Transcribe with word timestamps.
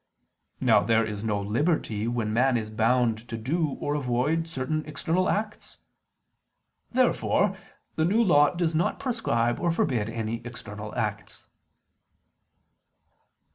Now 0.59 0.79
there 0.81 1.05
is 1.05 1.23
no 1.23 1.39
liberty 1.39 2.07
when 2.07 2.33
man 2.33 2.57
is 2.57 2.71
bound 2.71 3.27
to 3.29 3.37
do 3.37 3.73
or 3.79 3.93
avoid 3.93 4.47
certain 4.47 4.83
external 4.87 5.29
acts. 5.29 5.77
Therefore 6.91 7.55
the 7.97 8.05
New 8.05 8.23
Law 8.23 8.49
does 8.55 8.73
not 8.73 8.97
prescribe 8.99 9.59
or 9.59 9.71
forbid 9.71 10.09
any 10.09 10.41
external 10.43 10.95
acts. 10.95 11.45